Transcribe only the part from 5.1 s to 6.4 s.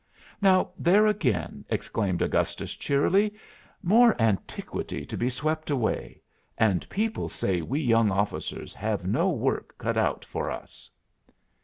be swept away!